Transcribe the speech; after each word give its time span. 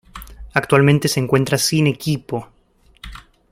Actualmente, 0.55 1.07
se 1.07 1.19
encuentra 1.19 1.59
sin 1.59 1.85
equipo. 1.85 2.49